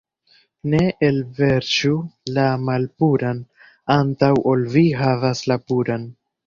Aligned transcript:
Ne 0.73 0.79
elverŝu 1.07 1.91
la 2.39 2.47
malpuran, 2.71 3.45
antaŭ 4.01 4.35
ol 4.55 4.69
vi 4.77 4.89
havas 5.07 5.49
la 5.53 5.65
puran. 5.71 6.15